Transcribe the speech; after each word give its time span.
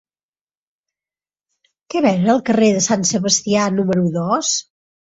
Què 1.93 2.03
venen 2.09 2.35
al 2.35 2.43
carrer 2.51 2.73
de 2.79 2.83
Sant 2.89 3.07
Sebastià 3.15 3.71
número 3.79 4.13
dos? 4.21 4.57